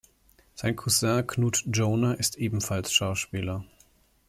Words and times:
Sein 0.55 0.75
Cousin 0.75 1.27
Knut 1.27 1.63
Joner 1.71 2.19
ist 2.19 2.35
ebenfalls 2.39 2.91
Schauspieler. 2.91 3.63